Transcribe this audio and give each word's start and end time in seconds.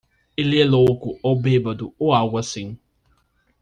Ele 0.35 0.59
é 0.59 0.65
louco 0.65 1.19
ou 1.21 1.39
bêbado 1.39 1.93
ou 1.99 2.11
algo 2.11 2.39
assim. 2.39 2.75